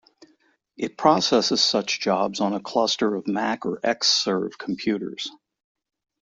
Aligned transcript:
It 0.77 0.97
processes 0.97 1.63
such 1.63 1.99
jobs 1.99 2.39
on 2.39 2.55
a 2.55 2.59
cluster 2.59 3.13
of 3.13 3.27
Mac 3.27 3.67
or 3.67 3.79
Xserve 3.81 4.57
computers. 4.57 5.29